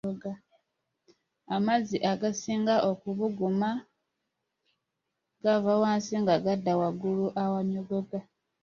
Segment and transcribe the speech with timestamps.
[1.55, 3.69] Amazzi agasinga okubuguma
[5.43, 8.19] gava wansi nga gadda waggulu awannyogoga